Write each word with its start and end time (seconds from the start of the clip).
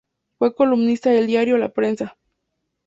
Fue 0.39 0.55
columnista 0.55 1.11
del 1.11 1.27
diario 1.27 1.59
"La 1.59 1.69
Prensa". 1.69 2.17